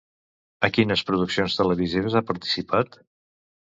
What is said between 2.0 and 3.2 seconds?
ha participat?